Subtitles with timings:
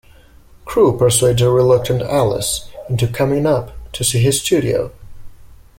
[0.65, 4.91] Crewe persuades a reluctant Alice into coming up to see his studio.